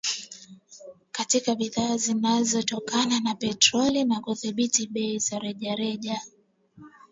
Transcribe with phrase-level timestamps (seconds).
[1.11, 6.21] katika bidhaa zinazotokana na petroli na kudhibiti bei za rejareja